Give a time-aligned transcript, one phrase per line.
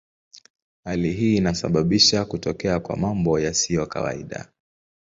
[0.83, 4.49] Hali hii inasababisha kutokea kwa mambo yasiyo kawaida.